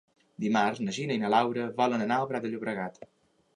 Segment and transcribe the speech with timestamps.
[0.45, 3.01] Dimarts na Gina i na Laura volen anar al Prat de Llobregat.